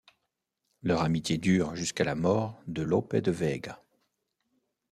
[0.81, 3.83] Leur amitié dure jusqu'à la mort de Lope de Vega.